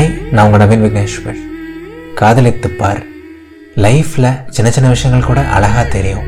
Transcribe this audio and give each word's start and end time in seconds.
Hi 0.00 0.32
நான் 0.32 0.52
உங்கள் 0.52 0.68
நவீன் 0.68 0.80
விக்னேஸ்வர். 0.80 1.36
காதலித்துப் 2.14 2.78
பார் 2.78 3.02
லைஃப்பில் 3.76 4.48
சின்ன 4.48 4.70
சின்ன 4.70 4.88
விஷயங்கள் 4.88 5.26
கூட 5.26 5.48
அழகாக 5.48 5.84
தெரியும். 5.84 6.22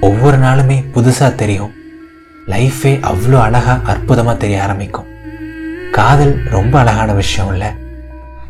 ஒவ்வொரு 0.00 0.38
நாளுமே 0.38 0.84
புதுசாக 0.94 1.34
தெரியும். 1.34 1.70
லைஃபே 2.46 3.00
அவ்வளோ 3.00 3.40
அழகாக 3.40 3.92
அற்புதமாக 3.92 4.36
தெரிய 4.36 4.62
ஆரம்பிக்கும். 4.62 5.04
காதல் 5.92 6.42
ரொம்ப 6.50 6.78
அழகான 6.78 7.12
விஷயம் 7.12 7.52
இல்லை. 7.52 7.68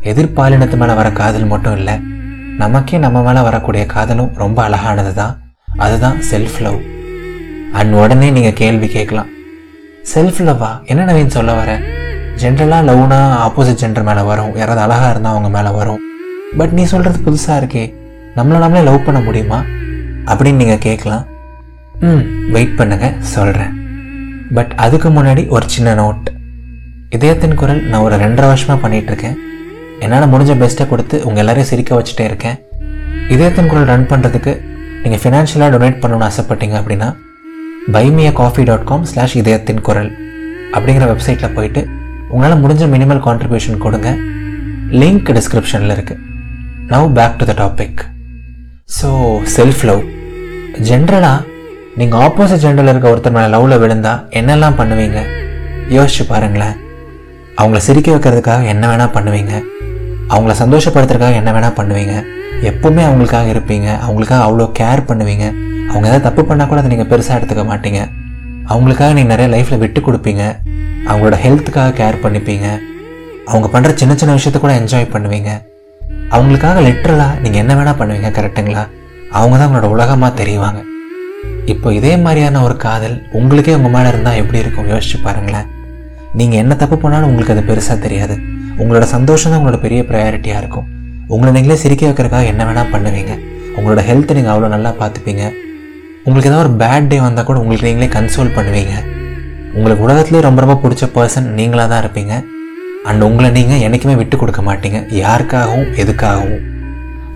எதிர்பாலினத்து 0.03 0.77
மேலே 0.77 0.93
வர 0.93 1.11
காதல் 1.11 1.47
மட்டும் 1.47 1.77
இல்லை. 1.77 1.95
நமக்கே 2.59 2.99
நம்ம 2.99 3.23
மேலே 3.23 3.41
வரக்கூடிய 3.41 3.87
காதலும் 3.87 4.33
ரொம்ப 4.35 4.63
அழகானது 4.63 5.15
தான் 5.15 5.41
அதுதான் 5.77 6.17
செல்ஃப் 6.31 6.61
லவ் 6.61 6.81
அண்ட் 7.73 7.95
உடனே 7.95 8.31
நீங்கள் 8.31 8.53
கேள்வி 8.53 8.89
கேட்கலாம். 8.89 9.29
செல்ஃப் 10.15 10.39
லவ்வா 10.39 10.85
என்ன 10.85 11.05
நவீன் 11.05 11.27
சொல்ல 11.27 11.53
வர? 11.53 11.81
ஜென்ரலாக 12.43 12.87
லவ்னா 12.89 13.19
ஆப்போசிட் 13.45 13.81
ஜென்டர் 13.83 14.07
மேலே 14.09 14.23
வரும். 14.31 14.53
யாராவது 14.61 14.83
அழகாக 14.85 15.11
இருந்தால் 15.13 15.35
அவங்க 15.35 15.51
மேலே 15.57 15.71
வரும். 15.79 16.03
பட் 16.59 16.75
நீ 16.79 16.85
சொல்கிறது 16.93 17.19
புதுசாக 17.27 17.59
இருக்கே. 17.61 17.85
நம்மளை 18.37 18.59
நம்மளே 18.65 18.83
லவ் 18.89 19.05
பண்ண 19.07 19.21
முடியுமா? 19.27 19.59
அப்படின்னு 20.31 20.61
நீங்கள் 20.63 20.85
கேட்கலாம் 20.87 21.25
ம் 22.09 22.23
வெயிட் 22.55 22.79
பண்ணுங்கள் 22.79 23.19
சொல்கிறேன் 23.35 23.75
பட் 24.57 24.73
அதுக்கு 24.85 25.09
முன்னாடி 25.17 25.43
ஒரு 25.55 25.67
சின்ன 25.75 25.95
நோட் 26.01 26.27
இதயத்தின் 27.17 27.59
குரல் 27.61 27.83
நான் 27.91 28.05
ஒரு 28.07 28.17
ரெண்டரை 28.23 28.49
வருஷமாக 28.53 28.79
பண்ணிகிட்ருக்கேன் 28.83 29.37
இருக்கேன். 29.37 29.37
என்னால் 30.05 30.31
முடிஞ்ச 30.33 30.55
பெஸ்ட்டை 30.63 30.87
கொடுத்து 30.93 31.17
உங்கள் 31.27 31.43
எல்லாரையும் 31.43 31.71
சிரிக்க 31.73 31.93
வச்சுட்டே 31.99 32.25
இருக்கேன். 32.31 32.57
இதயத்தின் 33.35 33.71
குரல் 33.71 33.91
ரன் 33.93 34.09
பண்ணுறதுக்கு 34.13 34.53
நீங்கள் 35.03 35.23
ஃபினான்ஷியலாக 35.23 35.71
டொனேட் 35.75 36.01
பண்ணணும்னு 36.03 36.29
ஆசைப்பட்டீங்க 36.31 36.77
அப்படின்னா 36.81 37.09
buy me a 37.95 38.31
coffee 38.41 38.63
dot 38.71 38.89
com 38.91 39.07
slash 39.11 39.37
இதயத்தின் 39.43 39.85
குரல் 39.89 40.11
அப்படிங்கிற 40.77 41.07
வெப்சைட்டில் 41.13 41.55
போயிட்டு 41.59 41.83
உங்களால் 42.33 42.63
முடிஞ்ச 42.63 42.85
மினிமல் 42.95 43.25
கான்ட்ரிபியூஷன் 43.27 43.83
கொடுங்க. 43.85 44.11
லிங்க் 45.01 45.31
டிஸ்கிரிப்ஷனில் 45.37 45.95
இருக்குது 45.97 46.23
now 46.93 47.07
back 47.19 47.39
to 47.41 47.45
the 47.51 47.55
topic 47.63 48.01
so 48.97 49.09
self 49.57 49.83
love 49.89 50.03
ஜென்ரலாக 50.89 51.39
நீங்கள் 52.01 52.23
ஆப்போசிட் 52.25 52.63
ஜெண்டரில் 52.65 52.93
இருக்க 52.93 53.13
ஒருத்தர் 53.13 53.35
மேலே 53.37 53.49
லவ்வில் 53.55 53.81
விழுந்தால் 53.83 54.21
என்னெல்லாம் 54.39 54.77
பண்ணுவீங்க? 54.81 55.19
யோசிச்சு 55.97 56.25
பாருங்களேன். 56.33 56.77
அவங்கள 57.61 57.79
சிரிக்க 57.87 58.09
வைக்கிறதுக்காக 58.15 58.65
என்ன 58.73 58.85
வேணால் 58.91 59.13
பண்ணுவீங்க. 59.17 59.55
அவங்கள 60.35 60.55
சந்தோஷப்படுத்துறதுக்காக 60.63 61.41
என்ன 61.41 61.51
வேணால் 61.57 61.77
பண்ணுவீங்க. 61.79 62.15
எப்பவுமே 62.71 63.03
அவங்களுக்காக 63.09 63.49
இருப்பீங்க. 63.55 63.89
அவங்களுக்காக 64.07 64.43
அவ்வளோ 64.47 64.67
கேர் 64.81 65.03
பண்ணுவீங்க. 65.11 65.47
அவங்க 65.91 66.07
ஏதாவது 66.11 66.27
தப்பு 66.29 66.43
பண்ணால் 66.49 66.71
கூட 66.71 66.81
அதை 66.83 66.91
நீங்கள் 66.95 67.11
பெருசாக 67.13 67.39
எடுத்துக்க 67.39 67.65
மாட்டீங்க. 67.73 68.01
அவங்களுக்காக 68.73 69.13
நீங்கள் 69.19 69.33
நிறைய 69.35 69.49
லைஃப்பில் 69.55 69.83
விட்டு 69.85 70.01
கொடுப்பீங்க. 70.07 70.45
அவங்களோட 71.09 71.37
ஹெல்த்துக்காக 71.45 71.95
கேர் 72.01 72.23
பண்ணிப்பீங்க. 72.25 72.67
அவங்க 73.51 73.67
பண்ணுற 73.75 73.91
சின்ன 74.01 74.13
சின்ன 74.21 74.35
விஷயத்த 74.39 74.61
கூட 74.65 74.73
என்ஜாய் 74.81 75.13
பண்ணுவீங்க. 75.15 75.51
அவங்களுக்காக 76.35 76.81
லிட்ரலாக 76.87 77.41
நீங்கள் 77.43 77.63
என்ன 77.63 77.73
வேணால் 77.79 77.99
பண்ணுவீங்க 78.01 78.31
கரெக்டுங்களா 78.39 78.85
அவங்க 79.39 79.55
தான் 79.57 79.69
உங்களோட 79.69 79.89
உலகமாக 79.95 80.33
தெரியுவாங்க 80.41 80.81
இப்போ 81.73 81.89
இதே 81.99 82.13
மாதிரியான 82.25 82.61
ஒரு 82.67 82.75
காதல் 82.85 83.17
உங்களுக்கே 83.39 83.73
உங்கள் 83.79 83.95
மேலே 83.95 84.09
இருந்தால் 84.13 84.39
எப்படி 84.43 84.59
இருக்கும்? 84.63 84.89
யோசிச்சு 84.93 85.19
பாருங்களேன். 85.25 85.67
நீங்கள் 86.39 86.61
என்ன 86.63 86.73
தப்பு 86.83 86.97
பண்ணாலும் 87.03 87.29
உங்களுக்கு 87.31 87.55
அது 87.55 87.65
பெருசாக 87.71 87.99
தெரியாது. 88.05 88.35
உங்களோட 88.81 89.05
சந்தோஷம் 89.15 89.53
தான் 89.53 89.61
உங்களோட 89.61 89.81
பெரிய 89.85 90.03
ப்ரையாரிட்டியாக 90.11 90.63
இருக்கும். 90.63 90.87
உங்களை 91.35 91.51
நீங்களே 91.57 91.77
சிரிக்க 91.83 92.03
வைக்கிறதுக்காக 92.09 92.53
என்ன 92.53 92.65
வேணால் 92.69 92.93
பண்ணுவீங்க. 92.95 93.35
உங்களோட 93.77 94.03
ஹெல்த்தை 94.11 94.35
நீங்கள் 94.39 94.55
அவ்வளோ 94.55 94.71
நல்லா 94.77 94.93
பார்த்துப்பீங்க. 95.01 95.45
உங்களுக்கு 96.25 96.51
ஏதாவது 96.51 96.65
ஒரு 96.67 96.75
பேட் 96.83 97.11
டே 97.13 97.19
வந்தால் 97.27 97.49
கூட 97.51 97.59
உங்களுக்கு 97.63 97.89
நீங்களே 97.89 98.11
கன்சோல் 98.17 98.57
பண்ணுவீங்க. 98.59 98.95
உங்களுக்கு 99.77 100.05
உலகத்துலேயே 100.07 100.43
ரொம்ப 100.47 100.61
ரொம்ப 100.65 100.77
பிடிச்ச 100.83 101.05
பர்சன் 101.17 101.49
நீங்களாக 101.59 101.89
தான் 101.91 102.03
இருப்பீங்க. 102.03 102.35
அண்ட் 103.09 103.25
உங்களை 103.27 103.49
நீங்கள் 103.57 103.83
என்றைக்குமே 103.87 104.15
விட்டு 104.21 104.37
கொடுக்க 104.43 104.61
மாட்டீங்க. 104.69 104.99
யாருக்காகவும் 105.23 105.89
எதுக்காகவும். 106.03 106.63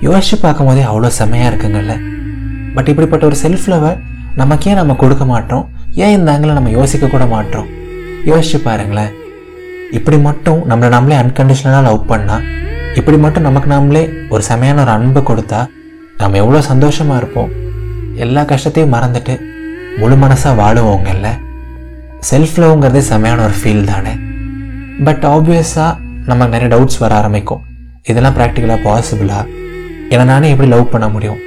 யோசிச்சு 0.06 0.36
பார்க்கும்போதே 0.44 0.82
அவ்வளோ 0.90 1.10
செம்மையாக 1.18 1.50
இருக்குங்கல்ல 1.50 1.94
பட் 2.76 2.88
இப்படிப்பட்ட 2.90 3.24
ஒரு 3.30 3.36
செல்ஃப் 3.42 3.66
லவை 3.72 3.90
நமக்கே 4.40 4.74
நம்ம 4.78 4.94
கொடுக்க 5.02 5.24
மாட்டோம்? 5.32 5.64
ஏன் 6.02 6.14
இந்த 6.16 6.32
ஆங்கில 6.32 6.54
நம்ம 6.58 6.70
யோசிக்க 6.78 7.10
கூட 7.14 7.24
மாட்டோம்? 7.34 7.66
யோசிச்சு 8.30 8.58
பாருங்களேன். 8.68 9.12
இப்படி 9.98 10.18
மட்டும் 10.28 10.60
நம்மளை 10.70 10.90
நம்மளே 10.94 11.16
அன்கண்டிஷனலாக 11.22 11.86
லவ் 11.88 12.08
பண்ணால் 12.12 12.46
இப்படி 12.98 13.16
மட்டும் 13.24 13.46
நமக்கு 13.48 13.68
நாமளே 13.74 14.02
ஒரு 14.32 14.42
செமையான 14.48 14.82
ஒரு 14.84 14.92
அன்பை 14.96 15.22
கொடுத்தா 15.30 15.60
நம்ம 16.22 16.38
எவ்வளோ 16.42 16.60
சந்தோஷமாக 16.70 17.20
இருப்போம். 17.22 17.52
எல்லா 18.24 18.42
கஷ்டத்தையும் 18.52 18.94
மறந்துட்டு 18.96 19.36
முழு 20.00 20.16
மனசாக 20.24 20.58
வாழுவோங்கல்ல 20.62 21.28
செல்ஃப் 22.28 22.58
லவ்ங்கிறதே 22.62 23.02
செமையான 23.10 23.42
ஒரு 23.44 23.54
ஃபீல் 23.60 23.84
தானே. 23.84 24.10
பட் 25.04 25.22
ஆப்வியஸாக 25.24 25.96
நமக்கு 26.26 26.58
நிறைய 26.58 26.68
டவுட்ஸ் 26.76 26.98
வர 26.98 27.14
ஆரம்பிக்கும். 27.14 27.62
இதெல்லாம் 28.02 28.36
ப்ராக்டிக்கலாக 28.36 28.82
பாசிபிளாக 28.88 29.44
ஏன்னா 30.10 30.24
நானே 30.24 30.50
எப்படி 30.50 30.68
லவ் 30.68 30.90
பண்ண 30.90 31.08
முடியும்? 31.08 31.38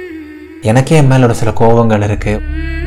எனக்கே 0.62 0.96
என் 0.96 1.06
மேலே 1.06 1.24
ஒரு 1.24 1.34
சில 1.34 1.50
கோபங்கள் 1.60 2.04
இருக்குது 2.06 2.42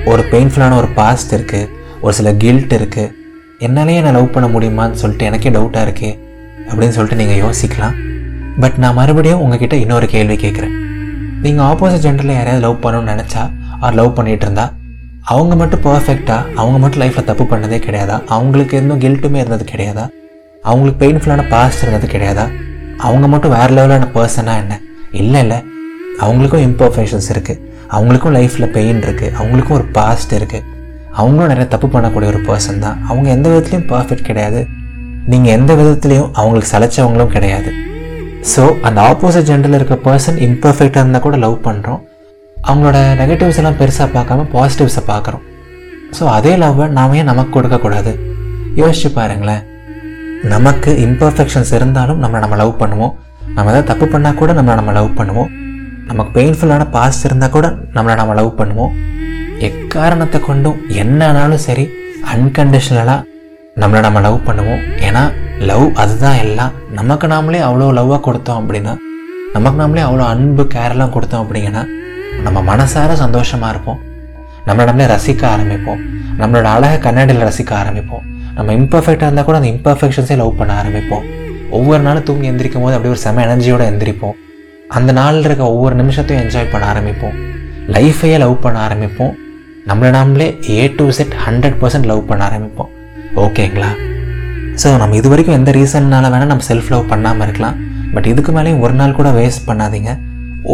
ஒரு 0.05 0.23
பெயின்ஃபுல்லான 0.31 0.77
ஒரு 0.77 0.87
பாஸ்ட் 0.87 1.35
இருக்குது 1.35 1.69
ஒரு 2.01 2.13
சில 2.13 2.33
கில்ட் 2.33 2.73
இருக்குது 2.73 3.13
என்னாலேயே 3.59 3.99
என்னை 4.01 4.11
லவ் 4.17 4.31
பண்ண 4.31 4.59
முடியுமான்னு 4.59 4.91
சொல்லிட்டு 4.91 5.25
எனக்கே 5.25 5.49
டவுட்டாக 5.49 5.87
இருக்கே. 5.87 6.11
அப்படின்னு 6.69 6.95
சொல்லிட்டு 6.97 7.25
நீங்கள் 7.25 7.41
யோசிக்கலாம். 7.41 7.95
பட் 8.59 8.77
நான் 8.77 8.93
மறுபடியும் 8.93 9.39
உங்ககிட்ட 9.39 9.75
இன்னொரு 9.75 10.07
கேள்வி 10.07 10.35
கேட்குறேன். 10.35 10.75
நீங்கள் 11.41 11.65
ஆப்போசிட் 11.65 12.05
ஜெண்டரில் 12.05 12.37
யாரையாவது 12.39 12.59
லவ் 12.59 12.83
பண்ணணும்னு 12.83 13.13
நினச்சா 13.13 13.51
ஆர் 13.79 13.93
லவ் 13.93 14.19
பண்ணிகிட்டு 14.19 14.45
இருந்தா 14.47 14.73
அவங்க 15.33 15.53
மட்டும் 15.59 15.81
பர்ஃபெக்டாக 15.85 16.41
அவங்க 16.59 16.77
மட்டும் 16.81 17.01
லைஃப்பில் 17.01 17.27
தப்பு 17.29 17.45
பண்ணதே 17.51 17.77
கிடையாதா? 17.85 18.17
அவங்களுக்கு 18.35 18.73
எதுவும் 18.79 19.01
கில்ட்டுமே 19.03 19.39
இருந்தது 19.43 19.65
கிடையாதா? 19.71 20.05
அவங்களுக்கு 20.69 20.99
பெயின்ஃபுல்லான 21.01 21.43
பாஸ்ட் 21.53 21.81
இருந்தது 21.85 22.07
கிடையாதா? 22.13 22.45
அவங்க 23.07 23.25
மட்டும் 23.33 23.53
வேறு 23.55 23.73
லெவலான 23.77 24.07
பர்சனாக 24.15 24.61
என்ன? 24.63 24.73
இல்லை 25.21 25.41
இல்லை. 25.45 25.59
அவங்களுக்கும் 26.25 26.65
இம்பர்ஃபெக்ஷன்ஸ் 26.69 27.29
இருக்குது 27.33 27.61
அவங்களுக்கும் 27.95 28.35
லைஃப்பில் 28.38 28.71
பெயின் 28.77 29.03
இருக்குது 29.07 29.33
அவங்களுக்கும் 29.39 29.77
ஒரு 29.79 29.88
பாஸ்ட் 29.97 30.33
இருக்குது 30.39 30.65
அவங்களும் 31.21 31.51
நிறைய 31.53 31.67
தப்பு 31.73 31.88
பண்ணக்கூடிய 31.94 32.27
ஒரு 32.33 32.41
பர்சன் 32.49 32.81
தான். 32.85 32.97
அவங்க 33.09 33.27
எந்த 33.35 33.47
விதத்துலையும் 33.51 33.88
பர்ஃபெக்ட் 33.94 34.27
கிடையாது. 34.29 34.61
நீங்கள் 35.31 35.55
எந்த 35.57 35.71
விதத்துலையும் 35.79 36.29
அவங்களுக்கு 36.39 36.71
சலைச்சவங்களும் 36.73 37.33
கிடையாது. 37.35 37.71
ஸோ 38.53 38.63
அந்த 38.88 38.99
ஆப்போசிட் 39.09 39.49
ஜெண்டரில் 39.49 39.79
இருக்க 39.79 39.95
பர்சன் 40.09 40.38
இம்பர்ஃபெக்டாக 40.47 41.03
இருந்தால் 41.03 41.25
கூட 41.27 41.38
லவ் 41.45 41.57
பண்ணுறோம் 41.69 42.01
அவங்களோட 42.69 42.97
நெகட்டிவ்ஸ் 43.22 43.59
எல்லாம் 43.61 43.78
பெருசாக 43.81 44.07
பார்க்காம 44.16 44.45
பாசிட்டிவ்ஸை 44.55 45.03
பார்க்குறோம். 45.11 45.44
ஸோ 46.17 46.23
அதே 46.38 46.53
லவ்வை 46.61 46.85
நாம 46.97 47.16
ஏன் 47.19 47.29
நமக்கு 47.31 47.51
கொடுக்கக்கூடாது? 47.55 48.11
யோசிச்சு 48.81 49.09
பாருங்களேன். 49.17 49.63
நமக்கு 50.53 50.89
இம்பர்ஃபெக்ஷன்ஸ் 51.06 51.72
இருந்தாலும் 51.77 52.19
நம்மளை 52.23 52.41
நம்ம 52.44 52.57
லவ் 52.63 52.73
பண்ணுவோம். 52.81 53.13
நம்ம 53.56 53.69
எதாவது 53.72 53.88
தப்பு 53.91 54.06
பண்ணால் 54.13 54.39
கூட 54.41 54.51
நம்மளை 54.57 54.75
நம்ம 54.79 54.94
லவ் 54.97 55.09
பண்ணுவோம். 55.19 55.50
நமக்கு 56.09 56.31
பெயின்ஃபுல்லான 56.38 56.83
பாஸ்ட் 56.95 57.25
இருந்தால் 57.27 57.53
கூட 57.56 57.67
நம்மளை 57.95 58.16
நம்ம 58.22 58.35
லவ் 58.39 58.51
பண்ணுவோம். 58.59 58.94
எக்காரணத்தை 59.69 60.39
கொண்டும் 60.50 60.77
என்ன 61.01 61.19
ஆனாலும் 61.29 61.63
சரி 61.67 61.85
அன்கண்டிஷனலாக 62.33 63.22
நம்மளை 63.81 64.01
நம்ம 64.07 64.22
லவ் 64.27 64.39
பண்ணுவோம். 64.47 64.81
ஏன்னா 65.07 65.23
லவ் 65.69 65.85
அதுதான் 66.03 66.39
எல்லாம். 66.45 66.73
நமக்கு 67.00 67.27
நாமளே 67.33 67.61
அவ்வளோ 67.67 67.89
லவ்வாக 68.00 68.22
கொடுத்தோம் 68.27 68.59
அப்படின்னா 68.61 68.94
நமக்கு 69.56 69.79
நாமளே 69.81 70.03
அவ்வளோ 70.07 70.25
அன்பு 70.33 70.63
கேரெல்லாம் 70.75 71.13
கொடுத்தோம் 71.16 71.44
அப்படிங்கன்னா 71.44 71.83
நம்ம 72.45 72.59
மனசார 72.69 73.13
சந்தோஷமாக 73.23 73.71
இருப்போம். 73.73 73.99
நம்மளை 74.67 74.85
நம்மளே 74.89 75.07
ரசிக்க 75.13 75.43
ஆரம்பிப்போம். 75.55 76.01
நம்மளோட 76.39 76.67
அழகை 76.75 76.97
கண்ணாடியில் 77.05 77.45
ரசிக்க 77.49 77.71
ஆரம்பிப்போம். 77.81 78.23
நம்ம 78.57 78.73
இம்பர்ஃபெக்டாக 78.79 79.27
இருந்தால் 79.27 79.47
கூட 79.49 79.57
அந்த 79.61 79.69
இம்பர்ஃபெக்ஷன்ஸே 79.75 80.35
லவ் 80.41 80.57
பண்ண 80.59 80.71
ஆரம்பிப்போம். 80.81 81.25
ஒவ்வொரு 81.77 82.01
நாளும் 82.07 82.23
தூங்கி 82.23 82.49
எந்திரிக்கும் 82.51 82.85
போது 82.85 82.95
அப்படியே 82.97 83.13
ஒரு 83.15 83.23
செம 83.25 83.41
எனர்ஜியோடு 83.47 83.85
எந்திரிப்போம். 83.91 84.35
அந்த 84.97 85.11
நாளில் 85.19 85.47
இருக்க 85.47 85.63
ஒவ்வொரு 85.73 85.95
நிமிஷத்தையும் 86.01 86.41
என்ஜாய் 86.43 86.71
பண்ண 86.73 86.85
ஆரம்பிப்போம். 86.93 87.35
லைஃபையே 87.95 88.37
லவ் 88.43 88.55
பண்ண 88.65 88.77
ஆரம்பிப்போம். 88.87 89.33
நம்மளை 89.89 90.09
நாமளே 90.17 90.47
A 90.77 90.87
to 90.99 91.05
Z 91.17 91.35
hundred 91.45 91.77
percent 91.81 92.07
love 92.11 92.23
பண்ண 92.29 92.41
ஆரம்பிப்போம். 92.49 92.91
ஓகேங்களா 93.43 93.91
ஸோ 94.81 94.87
நம்ம 95.01 95.15
இது 95.15 95.27
வரைக்கும் 95.29 95.57
எந்த 95.59 95.71
ரீசன்னால 95.71 96.29
வேணால் 96.33 96.51
நம்ம 96.53 96.65
செல்ஃப் 96.69 96.89
லவ் 96.93 97.05
பண்ணாமல் 97.11 97.45
இருக்கலாம். 97.47 97.77
பட் 98.13 98.27
இதுக்கு 98.31 98.51
மேலேயும் 98.51 98.81
ஒரு 98.85 98.94
நாள் 98.94 99.15
கூட 99.19 99.29
வேஸ்ட் 99.38 99.67
பண்ணாதீங்க. 99.67 100.12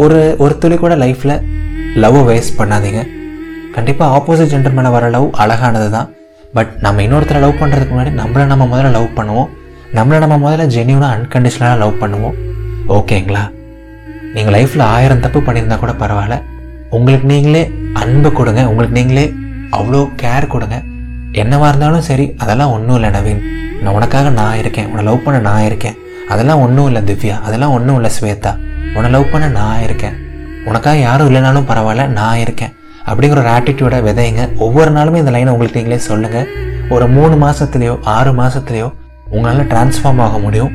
ஒரு 0.02 0.18
ஒரு 0.38 0.54
துளி 0.62 0.76
கூட 0.76 0.96
லைஃப்பில் 0.96 1.34
லவ்வை 2.02 2.22
வேஸ்ட் 2.28 2.58
பண்ணாதீங்க. 2.60 3.00
கண்டிப்பாக 3.74 4.14
ஆப்போசிட் 4.16 4.52
ஜெண்டர் 4.52 4.76
மேலே 4.78 4.90
வர 4.94 5.08
லவ் 5.14 5.26
அழகானது 5.42 5.88
தான். 5.96 6.08
பட் 6.56 6.72
நம்ம 6.84 7.02
இன்னொருத்தரை 7.04 7.40
லவ் 7.44 7.60
பண்ணுறதுக்கு 7.60 7.94
முன்னாடி 7.94 8.12
நம்மளை 8.20 8.44
நம்ம 8.52 8.64
முதல்ல 8.72 8.90
லவ் 8.96 9.08
பண்ணுவோம். 9.18 9.50
நம்மளை 9.96 10.18
நம்ம 10.24 10.36
முதல்ல 10.44 10.64
ஜென்யூனாக 10.74 11.16
அன்கண்டிஷனலாக 11.16 11.78
லவ் 11.82 12.00
பண்ணுவோம். 12.02 12.36
ஓகேங்களா 12.96 13.44
நீங்கள் 14.34 14.54
லைஃப்பில் 14.56 14.84
ஆயிரம் 14.94 15.22
தப்பு 15.24 15.40
பண்ணியிருந்தா 15.46 15.78
கூட 15.78 15.92
பரவாயில்ல. 16.02 16.36
உங்களுக்கு 16.96 17.26
நீங்களே 17.32 17.62
அன்பு 18.02 18.32
கொடுங்க. 18.32 18.62
உங்களுக்கு 18.70 18.98
நீங்களே 19.00 19.26
அவ்வளோ 19.78 20.00
கேர் 20.22 20.52
கொடுங்க. 20.54 20.76
என்னவாக 21.42 21.70
இருந்தாலும் 21.70 22.06
சரி 22.10 22.26
அதெல்லாம் 22.42 22.72
ஒன்றும் 22.76 22.96
இல்லை 22.98 23.10
நவீன். 23.18 23.42
நான் 23.82 23.94
உனக்காக 23.98 24.30
நான் 24.40 24.58
இருக்கேன். 24.62 24.88
உன்னை 24.90 25.04
லவ் 25.04 25.24
பண்ண 25.24 25.38
நான் 25.50 25.64
இருக்கேன். 25.70 25.96
அதெல்லாம் 26.32 26.60
ஒன்றும் 26.66 26.86
இல்லை 26.90 27.02
திவ்யா. 27.10 27.38
அதெல்லாம் 27.46 27.74
ஒன்றும் 27.78 27.96
இல்லை 28.00 28.10
ஸ்வேதா. 28.18 28.52
உன்னை 28.96 29.10
லவ் 29.16 29.32
பண்ண 29.32 29.46
நான் 29.60 29.82
இருக்கேன். 29.86 30.16
உனக்காக 30.70 30.96
யாரும் 30.96 31.28
இல்லைனாலும் 31.30 31.68
பரவாயில்ல 31.70 32.06
நான் 32.18 32.40
இருக்கேன். 32.44 32.72
அப்படிங்கிற 33.08 33.38
ஒரு 33.44 33.50
ஆட்டிடியூடை 33.56 33.98
விதைங்க 34.06 34.42
ஒவ்வொரு 34.66 34.90
நாளுமே 34.96 35.20
இந்த 35.22 35.32
லைனை 35.34 35.52
உங்களுக்கு 35.54 35.78
நீங்களே 35.80 35.98
சொல்லுங்கள் 36.10 36.48
ஒரு 36.94 37.06
மூணு 37.16 37.34
மாதத்துலேயோ 37.44 37.94
ஆறு 38.16 38.30
மாதத்துலேயோ 38.40 38.88
உங்களால் 39.34 39.68
டிரான்ஸ்ஃபார்ம் 39.72 40.22
ஆக 40.26 40.38
முடியும். 40.38 40.72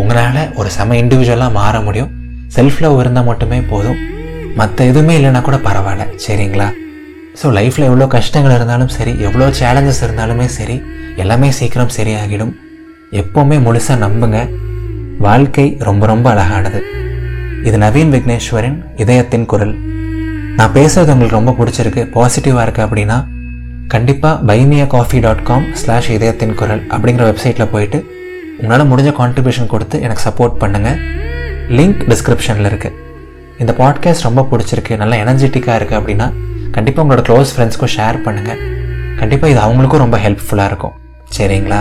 உங்களால் 0.00 0.52
ஒரு 0.54 0.70
செம 0.76 0.94
இண்டிவிஜுவலாக 0.94 1.56
மாற 1.58 1.80
முடியும். 1.80 2.10
செல்ஃப் 2.56 2.80
லவ் 2.82 3.00
இருந்தால் 3.00 3.28
மட்டுமே 3.30 3.58
போதும். 3.72 3.98
மற்ற 4.60 4.84
எதுவுமே 4.84 5.14
இல்லைன்னா 5.18 5.42
கூட 5.48 5.56
பரவாயில்ல 5.66 6.06
சரிங்களா? 6.26 6.68
ஸோ 7.40 7.48
லைஃப்பில் 7.58 7.88
எவ்வளோ 7.90 8.06
கஷ்டங்கள் 8.14 8.54
இருந்தாலும் 8.54 8.92
சரி 8.96 9.12
எவ்வளோ 9.26 9.46
சேலஞ்சஸ் 9.60 10.02
இருந்தாலுமே 10.06 10.46
சரி 10.58 10.76
எல்லாமே 11.16 11.50
சீக்கிரம் 11.58 11.94
சரியாகிடும். 11.98 12.52
எப்போவுமே 13.20 13.58
முழுசாக 13.66 13.98
நம்புங்க. 14.04 14.40
வாழ்க்கை 15.26 15.66
ரொம்ப 15.88 16.06
ரொம்ப 16.06 16.26
அழகானது. 16.30 16.80
இது 17.68 17.78
நவீன் 17.78 18.12
விக்னேஸ்வரின் 18.14 18.84
இதயத்தின் 18.96 19.46
குரல். 19.46 19.74
நான் 20.58 20.72
பேசுறது 20.76 21.12
உங்களுக்கு 21.14 21.38
ரொம்ப 21.38 21.54
பிடிச்சிருக்கு 21.58 22.02
பாசிட்டிவாக 22.16 22.64
இருக்குது 22.66 22.86
அப்படின்னா 22.86 23.26
கண்டிப்பாக 23.88 24.44
buy me a 24.48 24.86
coffee 24.86 25.18
dot 25.18 25.42
com 25.42 25.74
slash 25.74 26.10
இதயத்தின் 26.10 26.54
குரல் 26.54 26.82
அப்படிங்கிற 26.88 27.24
வெப்சைட்டில் 27.30 27.70
போயிட்டு 27.70 28.06
உங்களால் 28.58 28.90
முடிஞ்ச 28.92 29.12
கான்ட்ரிபியூஷன் 29.20 29.66
கொடுத்து 29.66 30.00
எனக்கு 30.00 30.30
சப்போர்ட் 30.30 30.56
பண்ணுங்கள் 30.62 30.98
லிங்க் 31.68 32.08
டிஸ்கிரிப்ஷனில் 32.08 32.68
இருக்குது 32.72 32.94
இந்த 33.58 33.74
பாட்காஸ்ட் 33.78 34.22
ரொம்ப 34.22 34.46
பிடிச்சிருக்கு 34.50 34.96
நல்லா 34.96 35.16
எனர்ஜெட்டிக்காக 35.16 35.78
இருக்குது 35.80 36.00
அப்படின்னா 36.00 36.32
கண்டிப்பாக 36.72 37.04
உங்களோட 37.06 37.24
க்ளோஸ் 37.28 37.52
ஃப்ரெண்ட்ஸ்க்கும் 37.56 37.94
ஷேர் 37.96 38.18
பண்ணுங்கள் 38.24 38.60
கண்டிப்பாக 39.18 39.52
இது 39.52 39.60
அவங்களுக்கும் 39.60 39.98
ரொம்ப 39.98 40.18
ஹெல்ப்ஃபுல்லாக 40.18 40.66
இருக்கும். 40.66 40.92
சரிங்களா? 41.36 41.80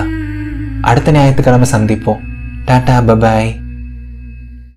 அடுத்த 0.82 1.12
ஞாயிற்றுக்கிழமை 1.12 1.68
சந்திப்போம். 1.72 2.20
Tata 2.66 2.96
bye bye 3.10 3.59